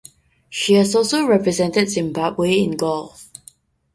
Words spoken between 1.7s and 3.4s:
Zimbabwe in golf.